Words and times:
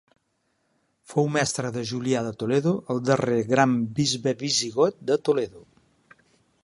Fou 1.11 1.27
mestre 1.35 1.69
de 1.75 1.83
Julià 1.91 2.23
de 2.27 2.31
Toledo, 2.43 2.73
el 2.95 3.03
darrer 3.11 3.37
gran 3.53 3.77
bisbe 4.01 4.35
visigot 4.43 4.99
de 5.13 5.19
Toledo. 5.31 5.67